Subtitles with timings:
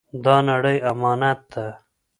[0.23, 1.67] دا نړۍ امانت ده.